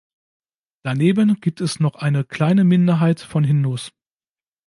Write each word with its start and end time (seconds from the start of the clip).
Daneben 0.83 1.39
gibt 1.41 1.61
es 1.61 1.79
noch 1.79 1.93
eine 1.93 2.23
kleine 2.23 2.63
Minderheit 2.63 3.19
von 3.21 3.43
Hindus. 3.43 3.91